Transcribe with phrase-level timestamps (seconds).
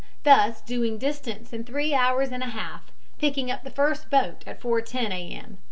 [0.23, 4.59] thus doing distance in three hours and a half, picking up the first boat at
[4.59, 5.31] 4.10 A.
[5.35, 5.59] M.